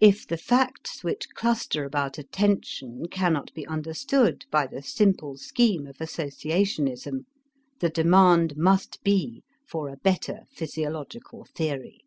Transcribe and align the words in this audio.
If 0.00 0.26
the 0.26 0.38
facts 0.38 1.04
which 1.04 1.28
cluster 1.34 1.84
about 1.84 2.16
attention 2.16 3.08
cannot 3.10 3.52
be 3.52 3.66
understood 3.66 4.46
by 4.50 4.66
the 4.66 4.80
simple 4.80 5.36
scheme 5.36 5.86
of 5.86 5.98
associationism, 5.98 7.26
the 7.80 7.90
demand 7.90 8.56
must 8.56 9.02
be 9.04 9.42
for 9.66 9.90
a 9.90 9.98
better 9.98 10.44
physiological 10.50 11.44
theory. 11.54 12.00